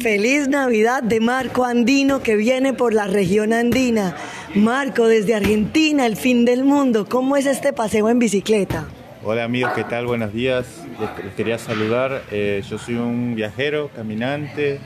Feliz 0.00 0.48
Navidad 0.48 1.02
de 1.02 1.20
Marco 1.20 1.64
Andino 1.64 2.22
que 2.22 2.34
viene 2.34 2.72
por 2.72 2.92
la 2.92 3.06
región 3.06 3.52
andina. 3.52 4.16
Marco, 4.54 5.06
desde 5.06 5.34
Argentina, 5.34 6.06
el 6.06 6.16
fin 6.16 6.44
del 6.44 6.64
mundo. 6.64 7.06
¿Cómo 7.08 7.36
es 7.36 7.46
este 7.46 7.72
paseo 7.72 8.08
en 8.08 8.18
bicicleta? 8.18 8.88
Hola 9.22 9.44
amigos, 9.44 9.72
¿qué 9.74 9.84
tal? 9.84 10.06
Buenos 10.06 10.32
días. 10.32 10.84
Les, 10.98 11.34
quería 11.34 11.58
saludar. 11.58 12.22
Eh, 12.32 12.62
yo 12.68 12.78
soy 12.78 12.96
un 12.96 13.36
viajero, 13.36 13.90
caminante. 13.94 14.80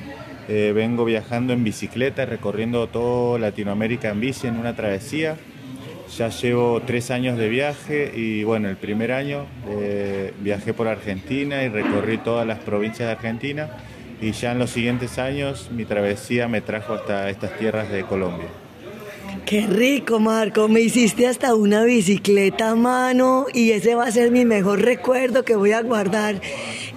Eh, 0.48 0.72
vengo 0.74 1.06
viajando 1.06 1.54
en 1.54 1.64
bicicleta, 1.64 2.26
recorriendo 2.26 2.88
toda 2.88 3.38
Latinoamérica 3.38 4.10
en 4.10 4.20
bici 4.20 4.46
en 4.46 4.58
una 4.58 4.76
travesía. 4.76 5.36
Ya 6.16 6.28
llevo 6.28 6.82
tres 6.86 7.10
años 7.10 7.38
de 7.38 7.48
viaje 7.48 8.12
y 8.14 8.44
bueno, 8.44 8.68
el 8.68 8.76
primer 8.76 9.12
año 9.12 9.46
eh, 9.68 10.34
viajé 10.40 10.74
por 10.74 10.88
Argentina 10.88 11.62
y 11.62 11.68
recorrí 11.68 12.18
todas 12.18 12.46
las 12.46 12.58
provincias 12.58 13.08
de 13.08 13.12
Argentina 13.12 13.70
y 14.20 14.32
ya 14.32 14.52
en 14.52 14.58
los 14.58 14.70
siguientes 14.70 15.18
años 15.18 15.68
mi 15.70 15.84
travesía 15.84 16.48
me 16.48 16.60
trajo 16.60 16.94
hasta 16.94 17.28
estas 17.30 17.56
tierras 17.58 17.90
de 17.90 18.04
Colombia. 18.04 18.48
Qué 19.44 19.66
rico, 19.66 20.18
Marco. 20.18 20.66
Me 20.68 20.80
hiciste 20.80 21.28
hasta 21.28 21.54
una 21.54 21.84
bicicleta 21.84 22.70
a 22.70 22.74
mano 22.74 23.46
y 23.52 23.70
ese 23.70 23.94
va 23.94 24.06
a 24.06 24.10
ser 24.10 24.30
mi 24.30 24.44
mejor 24.44 24.82
recuerdo 24.82 25.44
que 25.44 25.54
voy 25.54 25.72
a 25.72 25.82
guardar 25.82 26.40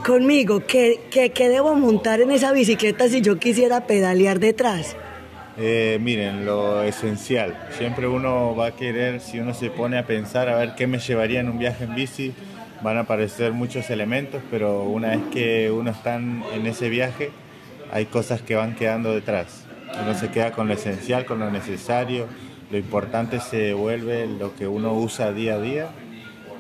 conmigo. 0.05 0.63
¿Qué, 0.65 0.99
qué, 1.11 1.31
qué 1.31 1.49
debo 1.49 1.75
montar 1.75 2.21
en 2.21 2.31
esa 2.31 2.51
bicicleta 2.51 3.07
si 3.07 3.21
yo 3.21 3.37
quisiera 3.37 3.85
pedalear 3.85 4.39
detrás? 4.39 4.95
Eh, 5.57 5.99
miren, 6.01 6.45
lo 6.45 6.81
esencial. 6.83 7.55
Siempre 7.77 8.07
uno 8.07 8.55
va 8.55 8.67
a 8.67 8.75
querer, 8.75 9.19
si 9.19 9.39
uno 9.39 9.53
se 9.53 9.69
pone 9.69 9.97
a 9.97 10.07
pensar 10.07 10.47
a 10.47 10.55
ver 10.55 10.73
qué 10.75 10.87
me 10.87 10.99
llevaría 10.99 11.41
en 11.41 11.49
un 11.49 11.59
viaje 11.59 11.83
en 11.83 11.95
bici, 11.95 12.33
van 12.81 12.97
a 12.97 13.01
aparecer 13.01 13.51
muchos 13.53 13.89
elementos, 13.89 14.41
pero 14.49 14.83
una 14.83 15.09
vez 15.09 15.21
que 15.31 15.71
uno 15.71 15.91
está 15.91 16.15
en 16.15 16.65
ese 16.65 16.89
viaje, 16.89 17.31
hay 17.91 18.05
cosas 18.05 18.41
que 18.41 18.55
van 18.55 18.75
quedando 18.75 19.13
detrás. 19.13 19.65
Uno 20.01 20.13
se 20.13 20.29
queda 20.29 20.51
con 20.51 20.67
lo 20.67 20.73
esencial, 20.73 21.25
con 21.25 21.39
lo 21.39 21.49
necesario. 21.49 22.27
Lo 22.71 22.77
importante 22.77 23.39
se 23.39 23.73
vuelve 23.73 24.27
lo 24.27 24.55
que 24.55 24.67
uno 24.67 24.93
usa 24.93 25.33
día 25.33 25.55
a 25.55 25.59
día 25.59 25.87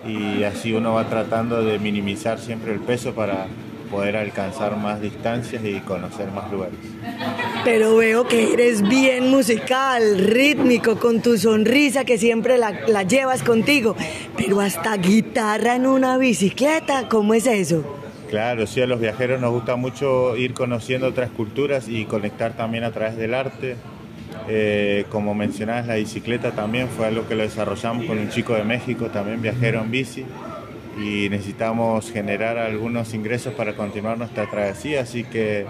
y 0.05 0.43
así 0.43 0.73
uno 0.73 0.93
va 0.93 1.07
tratando 1.07 1.63
de 1.63 1.77
minimizar 1.77 2.39
siempre 2.39 2.73
el 2.73 2.79
peso 2.79 3.13
para 3.13 3.47
poder 3.91 4.17
alcanzar 4.17 4.75
más 4.77 5.01
distancias 5.01 5.63
y 5.63 5.79
conocer 5.81 6.31
más 6.31 6.51
lugares. 6.51 6.79
Pero 7.63 7.97
veo 7.97 8.27
que 8.27 8.53
eres 8.53 8.81
bien 8.87 9.29
musical, 9.29 10.17
rítmico, 10.17 10.97
con 10.97 11.21
tu 11.21 11.37
sonrisa 11.37 12.05
que 12.05 12.17
siempre 12.17 12.57
la, 12.57 13.03
llevas 13.03 13.43
contigo, 13.43 13.95
pero 14.37 14.61
hasta 14.61 14.95
guitarra 14.97 15.75
en 15.75 15.85
una 15.85 16.17
bicicleta, 16.17 17.09
¿cómo 17.09 17.33
es 17.33 17.45
eso? 17.47 17.83
Claro, 18.29 18.65
sí, 18.65 18.81
a 18.81 18.87
los 18.87 18.99
viajeros 18.99 19.41
nos 19.41 19.51
gusta 19.51 19.75
mucho 19.75 20.37
ir 20.37 20.53
conociendo 20.53 21.07
otras 21.07 21.31
culturas 21.31 21.87
y 21.89 22.05
conectar 22.05 22.55
también 22.55 22.83
a 22.83 22.91
través 22.91 23.17
del 23.17 23.33
arte. 23.33 23.75
Eh, 24.47 25.05
como 25.09 25.33
mencionabas, 25.33 25.87
la 25.87 25.95
bicicleta 25.95 26.51
también 26.51 26.87
fue 26.87 27.07
algo 27.07 27.27
que 27.27 27.35
lo 27.35 27.43
desarrollamos 27.43 28.05
con 28.05 28.19
un 28.19 28.29
chico 28.29 28.53
de 28.53 28.63
México, 28.63 29.07
también 29.07 29.41
viajero 29.41 29.81
en 29.81 29.91
bici 29.91 30.25
y 30.97 31.29
necesitamos 31.29 32.11
generar 32.11 32.57
algunos 32.57 33.13
ingresos 33.13 33.53
para 33.53 33.75
continuar 33.75 34.17
nuestra 34.17 34.49
travesía, 34.49 35.01
así 35.01 35.23
que... 35.23 35.65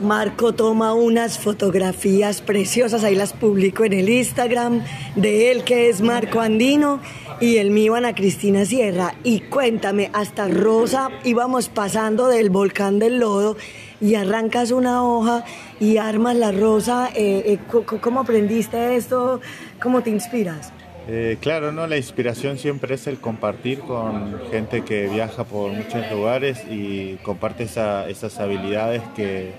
Marco 0.00 0.54
toma 0.54 0.94
unas 0.94 1.38
fotografías 1.38 2.40
preciosas, 2.40 3.04
ahí 3.04 3.14
las 3.14 3.32
publico 3.32 3.84
en 3.84 3.92
el 3.92 4.08
Instagram 4.08 4.82
de 5.14 5.50
él 5.50 5.62
que 5.64 5.88
es 5.88 6.00
Marco 6.00 6.40
Andino 6.40 7.00
y 7.40 7.58
el 7.58 7.70
mío 7.70 7.94
Ana 7.94 8.14
Cristina 8.14 8.64
Sierra. 8.64 9.14
Y 9.24 9.40
cuéntame, 9.40 10.10
hasta 10.12 10.48
Rosa 10.48 11.10
íbamos 11.24 11.68
pasando 11.68 12.28
del 12.28 12.50
volcán 12.50 12.98
del 12.98 13.18
lodo 13.18 13.56
y 14.00 14.14
arrancas 14.14 14.70
una 14.70 15.04
hoja 15.04 15.44
y 15.78 15.98
armas 15.98 16.36
la 16.36 16.52
rosa. 16.52 17.10
Eh, 17.14 17.42
eh, 17.46 17.58
¿Cómo 18.00 18.20
aprendiste 18.20 18.96
esto? 18.96 19.40
¿Cómo 19.82 20.02
te 20.02 20.10
inspiras? 20.10 20.72
Eh, 21.08 21.38
claro, 21.40 21.72
¿no? 21.72 21.86
la 21.86 21.96
inspiración 21.96 22.58
siempre 22.58 22.94
es 22.94 23.06
el 23.06 23.18
compartir 23.18 23.80
con 23.80 24.40
gente 24.50 24.82
que 24.82 25.08
viaja 25.08 25.44
por 25.44 25.72
muchos 25.72 26.10
lugares 26.10 26.62
y 26.70 27.16
comparte 27.16 27.64
esas 27.64 28.38
habilidades 28.38 29.02
que, 29.16 29.52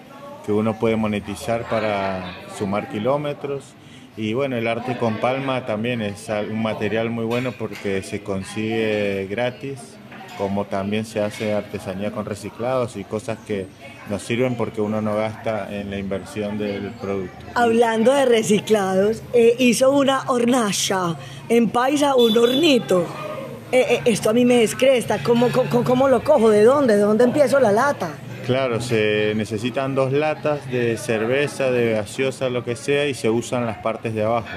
que, 0.46 0.52
uno 0.52 0.78
puede 0.80 0.96
monetizar 0.96 1.68
para 1.70 2.36
sumar 2.58 2.90
kilómetros. 2.90 3.74
Y 4.18 4.34
bueno, 4.34 4.58
el 4.58 4.68
arte 4.68 4.98
con 4.98 5.18
palma 5.18 5.66
también 5.66 6.02
es 6.02 6.28
un 6.50 6.62
material 6.62 7.10
muy 7.10 7.26
bueno 7.26 7.54
porque 7.54 8.04
se 8.04 8.22
consigue 8.22 9.28
gratis 9.30 9.98
como 10.38 10.66
también 10.66 11.06
se 11.06 11.22
hace 11.22 11.54
artesanía 11.54 12.12
con 12.12 12.26
reciclados 12.26 12.96
y 12.96 13.04
cosas 13.04 13.38
que 13.46 13.68
nos 14.10 14.24
sirven 14.24 14.56
porque 14.56 14.82
uno 14.82 15.00
no 15.00 15.16
gasta 15.16 15.72
en 15.72 15.92
la 15.92 16.00
inversión 16.00 16.58
del 16.58 16.92
producto. 17.00 17.46
Hablando 17.54 18.12
de 18.12 18.26
reciclados, 18.26 19.22
eh, 19.34 19.56
hizo 19.60 19.92
una 19.92 20.24
hornalla 20.32 21.16
en 21.48 21.70
Paisa, 21.70 22.16
un 22.16 22.36
hornito. 22.36 23.06
Eh, 23.72 23.86
eh, 23.88 24.02
esto 24.06 24.32
a 24.32 24.34
mí 24.34 24.44
me 24.44 24.56
descresta, 24.56 25.22
¿Cómo, 25.24 25.50
cómo, 25.86 26.08
lo 26.10 26.24
cojo? 26.24 26.50
¿De 26.50 26.64
dónde? 26.64 26.98
¿De 26.98 27.04
dónde 27.04 27.24
empiezo 27.24 27.60
la 27.60 27.72
lata? 27.72 28.10
Claro, 28.52 28.82
se 28.82 29.32
necesitan 29.38 29.96
dos 29.96 30.12
latas 30.12 30.70
de 30.70 30.98
cerveza, 30.98 31.72
de 31.72 31.94
gaseosa, 31.94 32.50
lo 32.50 32.66
que 32.66 32.76
sea, 32.76 33.08
y 33.08 33.14
se 33.14 33.30
usan 33.30 33.66
las 33.66 33.78
partes 33.78 34.14
de 34.14 34.24
abajo. 34.24 34.50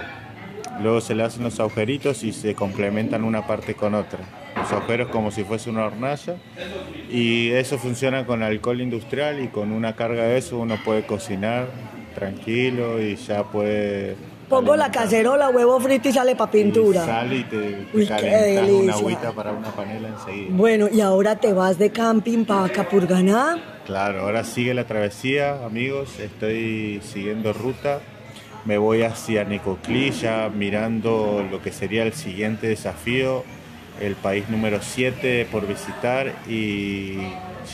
Luego 0.82 1.00
se 1.00 1.14
le 1.14 1.22
hacen 1.22 1.44
los 1.44 1.60
agujeritos 1.60 2.24
y 2.24 2.32
se 2.32 2.56
complementan 2.56 3.22
una 3.22 3.46
parte 3.46 3.74
con 3.74 3.94
otra 3.94 4.18
los 4.56 4.72
agujeros 4.72 5.10
como 5.10 5.30
si 5.30 5.44
fuese 5.44 5.70
una 5.70 5.84
hornalla 5.84 6.36
y 7.08 7.50
eso 7.50 7.78
funciona 7.78 8.26
con 8.26 8.42
alcohol 8.42 8.80
industrial 8.80 9.40
y 9.40 9.48
con 9.48 9.70
una 9.70 9.94
carga 9.94 10.24
de 10.24 10.38
eso 10.38 10.58
uno 10.58 10.76
puede 10.84 11.06
cocinar 11.06 11.68
tranquilo 12.14 13.00
y 13.00 13.14
ya 13.14 13.44
puede 13.44 14.16
Pongo 14.48 14.76
la 14.76 14.90
cacerola, 14.90 15.48
huevo 15.48 15.80
frito 15.80 16.08
y 16.08 16.12
sale 16.12 16.36
para 16.36 16.50
pintura. 16.50 17.02
Y 17.02 17.06
sale 17.06 17.36
y 17.36 17.44
te, 17.44 17.58
te 18.06 18.72
una 18.72 18.94
agüita 18.94 19.32
para 19.32 19.52
una 19.52 19.70
panela 19.70 20.08
enseguida. 20.08 20.48
Bueno, 20.50 20.88
y 20.92 21.00
ahora 21.00 21.36
te 21.36 21.52
vas 21.52 21.78
de 21.78 21.90
camping 21.90 22.44
para 22.44 22.68
Capurganá. 22.68 23.80
Claro, 23.86 24.22
ahora 24.22 24.44
sigue 24.44 24.74
la 24.74 24.84
travesía, 24.84 25.64
amigos. 25.64 26.18
Estoy 26.18 27.00
siguiendo 27.02 27.52
ruta. 27.52 28.00
Me 28.64 28.78
voy 28.78 29.02
hacia 29.02 29.44
Nicoclilla, 29.44 30.48
mirando 30.48 31.46
lo 31.50 31.60
que 31.60 31.70
sería 31.70 32.02
el 32.02 32.14
siguiente 32.14 32.66
desafío, 32.66 33.44
el 34.00 34.14
país 34.14 34.48
número 34.48 34.78
7 34.80 35.46
por 35.52 35.66
visitar 35.66 36.32
y 36.48 37.18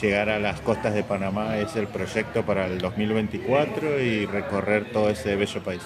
llegar 0.02 0.30
a 0.30 0.40
las 0.40 0.60
costas 0.60 0.94
de 0.94 1.04
Panamá 1.04 1.58
es 1.58 1.76
el 1.76 1.86
proyecto 1.86 2.44
para 2.44 2.66
el 2.66 2.78
2024 2.78 4.00
y 4.00 4.26
recorrer 4.26 4.90
todo 4.92 5.10
ese 5.10 5.36
bello 5.36 5.62
país. 5.62 5.82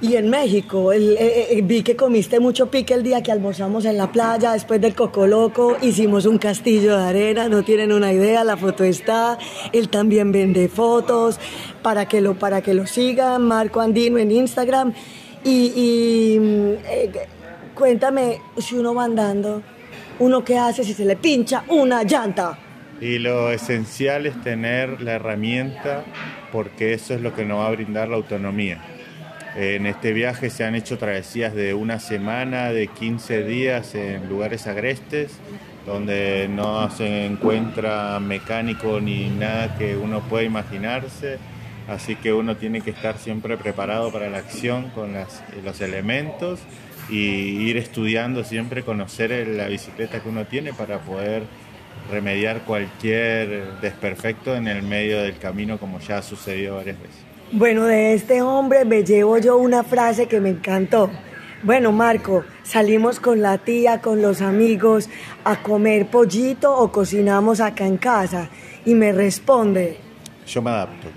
Y 0.00 0.14
en 0.14 0.30
México, 0.30 0.92
vi 1.64 1.82
que 1.82 1.96
comiste 1.96 2.38
mucho 2.38 2.70
pique 2.70 2.94
el 2.94 3.02
día 3.02 3.20
que 3.20 3.32
almorzamos 3.32 3.84
en 3.84 3.96
la 3.96 4.12
playa, 4.12 4.52
después 4.52 4.80
del 4.80 4.94
Coco 4.94 5.26
Loco, 5.26 5.76
hicimos 5.82 6.24
un 6.24 6.38
castillo 6.38 6.96
de 6.96 7.02
arena, 7.02 7.48
no 7.48 7.64
tienen 7.64 7.92
una 7.92 8.12
idea, 8.12 8.44
la 8.44 8.56
foto 8.56 8.84
está, 8.84 9.38
él 9.72 9.88
también 9.88 10.30
vende 10.30 10.68
fotos, 10.68 11.40
para 11.82 12.06
que 12.06 12.20
lo, 12.20 12.38
para 12.38 12.62
que 12.62 12.74
lo 12.74 12.86
sigan, 12.86 13.42
Marco 13.42 13.80
Andino 13.80 14.18
en 14.18 14.30
Instagram. 14.30 14.94
Y, 15.44 16.36
eh, 16.86 17.10
Cuéntame, 17.78 18.40
si 18.56 18.74
uno 18.74 18.92
va 18.92 19.04
andando, 19.04 19.62
¿uno 20.18 20.44
qué 20.44 20.58
hace 20.58 20.82
si 20.82 20.94
se 20.94 21.04
le 21.04 21.14
pincha 21.14 21.62
una 21.68 22.02
llanta? 22.02 22.58
Y 23.00 23.20
lo 23.20 23.52
esencial 23.52 24.26
es 24.26 24.40
tener 24.42 25.00
la 25.00 25.12
herramienta 25.12 26.02
porque 26.50 26.92
eso 26.92 27.14
es 27.14 27.20
lo 27.20 27.36
que 27.36 27.44
nos 27.44 27.60
va 27.60 27.68
a 27.68 27.70
brindar 27.70 28.08
la 28.08 28.16
autonomía. 28.16 28.82
En 29.60 29.86
este 29.86 30.12
viaje 30.12 30.50
se 30.50 30.62
han 30.62 30.76
hecho 30.76 30.98
travesías 30.98 31.52
de 31.52 31.74
una 31.74 31.98
semana, 31.98 32.70
de 32.70 32.86
15 32.86 33.42
días 33.42 33.96
en 33.96 34.28
lugares 34.28 34.68
agrestes, 34.68 35.32
donde 35.84 36.46
no 36.48 36.88
se 36.92 37.26
encuentra 37.26 38.20
mecánico 38.20 39.00
ni 39.00 39.28
nada 39.30 39.76
que 39.76 39.96
uno 39.96 40.20
pueda 40.20 40.44
imaginarse. 40.44 41.38
Así 41.88 42.14
que 42.14 42.32
uno 42.32 42.56
tiene 42.56 42.82
que 42.82 42.90
estar 42.90 43.18
siempre 43.18 43.56
preparado 43.56 44.12
para 44.12 44.30
la 44.30 44.38
acción 44.38 44.90
con 44.90 45.12
los 45.64 45.80
elementos 45.80 46.60
y 47.10 47.16
ir 47.16 47.78
estudiando 47.78 48.44
siempre, 48.44 48.84
conocer 48.84 49.48
la 49.48 49.66
bicicleta 49.66 50.22
que 50.22 50.28
uno 50.28 50.44
tiene 50.44 50.72
para 50.72 51.00
poder 51.00 51.42
remediar 52.12 52.60
cualquier 52.60 53.80
desperfecto 53.80 54.54
en 54.54 54.68
el 54.68 54.84
medio 54.84 55.20
del 55.20 55.36
camino 55.36 55.78
como 55.78 55.98
ya 55.98 56.18
ha 56.18 56.22
sucedido 56.22 56.76
varias 56.76 57.00
veces. 57.00 57.37
Bueno, 57.50 57.84
de 57.84 58.12
este 58.12 58.42
hombre 58.42 58.84
me 58.84 59.04
llevo 59.04 59.38
yo 59.38 59.56
una 59.56 59.82
frase 59.82 60.26
que 60.26 60.38
me 60.38 60.50
encantó. 60.50 61.10
Bueno, 61.62 61.92
Marco, 61.92 62.44
salimos 62.62 63.20
con 63.20 63.40
la 63.40 63.56
tía, 63.56 64.02
con 64.02 64.20
los 64.20 64.42
amigos 64.42 65.08
a 65.44 65.62
comer 65.62 66.08
pollito 66.08 66.76
o 66.76 66.92
cocinamos 66.92 67.60
acá 67.60 67.86
en 67.86 67.96
casa. 67.96 68.50
Y 68.84 68.94
me 68.94 69.12
responde. 69.12 69.96
Yo 70.46 70.60
me 70.60 70.70
adapto. 70.70 71.08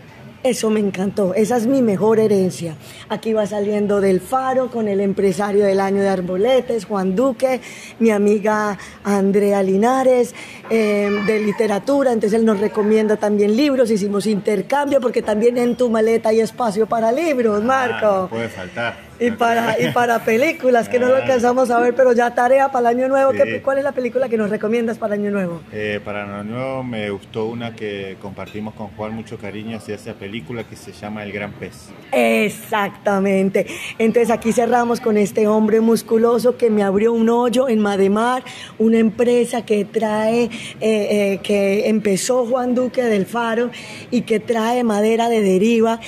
Eso 0.44 0.72
me 0.72 0.80
encantó, 0.80 1.36
esa 1.36 1.58
es 1.58 1.68
mi 1.68 1.84
mejor 1.84 2.20
herencia. 2.20 2.76
Aquí 3.10 3.32
va 3.32 3.46
saliendo 3.46 4.02
del 4.02 4.20
faro 4.20 4.72
con 4.72 4.88
el 4.88 5.00
empresario 5.00 5.64
del 5.66 5.80
año 5.80 6.02
de 6.02 6.10
Arboletes, 6.10 6.86
Juan 6.86 7.16
Duque, 7.16 7.62
mi 8.00 8.10
amiga 8.10 8.76
Andrea 9.04 9.62
Linares, 9.62 10.34
eh, 10.72 11.12
de 11.28 11.40
literatura, 11.42 12.12
entonces 12.12 12.40
él 12.40 12.46
nos 12.46 12.60
recomienda 12.60 13.18
también 13.18 13.56
libros, 13.56 13.92
hicimos 13.92 14.26
intercambio 14.26 15.00
porque 15.00 15.22
también 15.22 15.60
en 15.60 15.76
tu 15.76 15.92
maleta 15.92 16.30
hay 16.30 16.40
espacio 16.40 16.88
para 16.88 17.12
libros, 17.12 17.64
Marco. 17.64 18.08
Ah, 18.08 18.20
no 18.22 18.30
puede 18.30 18.50
faltar. 18.50 19.11
Y 19.22 19.30
para, 19.30 19.80
y 19.80 19.92
para 19.92 20.26
películas, 20.26 20.90
que 20.90 20.98
no 20.98 21.08
lo 21.08 21.18
alcanzamos 21.18 21.70
a 21.70 21.80
ver, 21.80 21.94
pero 21.94 22.12
ya 22.12 22.34
tarea 22.34 22.72
para 22.72 22.90
el 22.90 22.98
año 22.98 23.08
nuevo. 23.08 23.32
¿Cuál 23.64 23.78
es 23.78 23.84
la 23.84 23.92
película 23.92 24.28
que 24.28 24.36
nos 24.36 24.50
recomiendas 24.50 24.98
para 24.98 25.14
el 25.14 25.22
año 25.22 25.30
nuevo? 25.30 25.62
Eh, 25.72 26.00
para 26.04 26.24
el 26.24 26.32
año 26.32 26.44
nuevo 26.44 26.84
me 26.84 27.08
gustó 27.12 27.46
una 27.46 27.76
que 27.76 28.18
compartimos 28.20 28.74
con 28.74 28.88
Juan 28.88 29.14
mucho 29.14 29.38
cariño 29.38 29.78
hacia 29.78 29.94
esa 29.94 30.16
película 30.16 30.64
que 30.64 30.76
se 30.76 30.92
llama 30.92 31.24
El 31.24 31.32
Gran 31.32 31.52
Pez. 31.52 31.90
Exactamente. 32.12 33.68
Entonces 34.00 34.32
aquí 34.32 34.54
cerramos 34.54 35.00
con 35.00 35.18
este 35.18 35.48
hombre 35.48 35.82
musculoso 35.82 36.58
que 36.58 36.72
me 36.72 36.82
abrió 36.82 37.14
un 37.14 37.30
hoyo 37.30 37.70
en 37.70 37.80
Mademar, 37.80 38.44
una 38.80 38.98
empresa 38.98 39.64
que 39.64 39.86
trae, 39.86 40.46
eh, 40.46 40.50
eh, 40.82 41.40
que 41.44 41.90
empezó 41.90 42.48
Juan 42.48 42.74
Duque 42.74 43.04
del 43.04 43.28
Faro 43.28 43.70
y 44.10 44.22
que 44.22 44.40
trae 44.40 44.84
madera 44.84 45.30
de 45.30 45.42
deriva. 45.42 46.00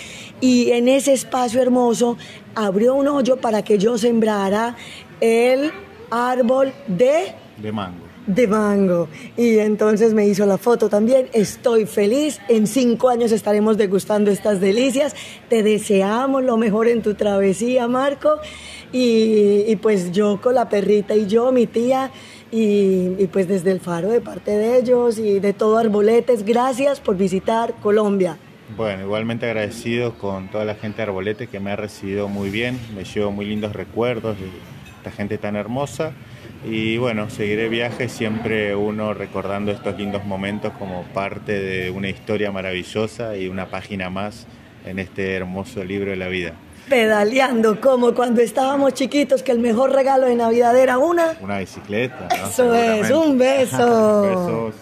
Y 0.43 0.71
en 0.71 0.89
ese 0.89 1.13
espacio 1.13 1.61
hermoso 1.61 2.17
abrió 2.53 2.95
un 2.95 3.07
hoyo 3.07 3.37
para 3.37 3.61
que 3.61 3.77
yo 3.77 3.97
sembrara 3.97 4.75
el 5.21 5.71
árbol 6.11 6.73
de... 6.85 7.33
De 7.61 7.71
mango. 7.71 8.03
De 8.27 8.45
mango. 8.45 9.07
Y 9.37 9.59
entonces 9.59 10.13
me 10.13 10.27
hizo 10.27 10.45
la 10.45 10.57
foto 10.57 10.89
también. 10.89 11.29
Estoy 11.31 11.85
feliz. 11.85 12.41
En 12.49 12.67
cinco 12.67 13.07
años 13.07 13.31
estaremos 13.31 13.77
degustando 13.77 14.31
estas 14.31 14.59
delicias. 14.59 15.15
Te 15.47 15.63
deseamos 15.63 16.43
lo 16.43 16.57
mejor 16.57 16.89
en 16.89 17.01
tu 17.01 17.13
travesía, 17.13 17.87
Marco. 17.87 18.39
Y, 18.91 19.73
pues 19.77 20.11
yo 20.11 20.41
con 20.41 20.55
la 20.55 20.67
perrita 20.67 21.15
y 21.15 21.25
yo, 21.25 21.53
mi 21.53 21.67
tía, 21.67 22.11
y, 22.51 23.15
y, 23.17 23.29
pues 23.31 23.47
desde 23.47 23.71
el 23.71 23.79
faro 23.79 24.09
de 24.09 24.19
parte 24.19 24.51
de 24.51 24.77
ellos 24.77 25.19
y 25.19 25.39
de 25.39 25.53
todo 25.53 25.77
Arboletes, 25.77 26.43
gracias 26.43 26.99
por 26.99 27.15
visitar 27.15 27.75
Colombia. 27.81 28.37
Bueno, 28.77 29.03
igualmente 29.03 29.45
agradecido 29.45 30.13
con 30.17 30.49
toda 30.49 30.65
la 30.65 30.75
gente 30.75 30.97
de 30.97 31.03
Arbolete 31.03 31.47
que 31.47 31.59
me 31.59 31.71
ha 31.71 31.75
recibido 31.75 32.27
muy 32.27 32.49
bien, 32.49 32.79
me 32.95 33.03
llevo 33.03 33.31
muy 33.31 33.45
lindos 33.45 33.73
recuerdos 33.73 34.39
de 34.39 34.47
esta 34.97 35.11
gente 35.11 35.37
tan 35.37 35.55
hermosa 35.55 36.13
y 36.65 36.97
bueno, 36.97 37.29
seguiré 37.29 37.67
viaje 37.67 38.07
siempre 38.07 38.75
uno 38.75 39.13
recordando 39.13 39.71
estos 39.71 39.97
lindos 39.97 40.25
momentos 40.25 40.71
como 40.79 41.03
parte 41.13 41.59
de 41.59 41.91
una 41.91 42.09
historia 42.09 42.51
maravillosa 42.51 43.35
y 43.35 43.47
una 43.47 43.67
página 43.67 44.09
más 44.09 44.47
en 44.85 44.99
este 44.99 45.35
hermoso 45.35 45.83
libro 45.83 46.11
de 46.11 46.17
la 46.17 46.29
vida. 46.29 46.53
Pedaleando 46.89 47.79
como 47.79 48.13
cuando 48.13 48.41
estábamos 48.41 48.93
chiquitos 48.93 49.43
que 49.43 49.51
el 49.51 49.59
mejor 49.59 49.91
regalo 49.91 50.27
de 50.27 50.35
Navidad 50.35 50.77
era 50.77 50.97
una... 50.97 51.35
Una 51.41 51.59
bicicleta. 51.59 52.27
Eso 52.27 52.73
es, 52.73 53.09
un 53.09 53.37
beso. 53.37 54.21
Besos. 54.71 54.75